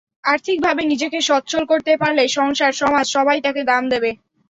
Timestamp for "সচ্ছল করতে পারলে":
1.29-2.23